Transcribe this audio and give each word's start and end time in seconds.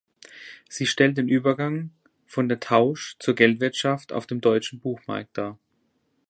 Sie 0.67 0.87
stellt 0.87 1.19
den 1.19 1.27
Übergang 1.29 1.91
von 2.25 2.49
der 2.49 2.59
Tausch- 2.59 3.19
zu 3.19 3.35
Geldwirtschaft 3.35 4.11
auf 4.13 4.25
dem 4.25 4.41
deutschen 4.41 4.79
Buchmarkt 4.79 5.37
dar. 5.37 5.59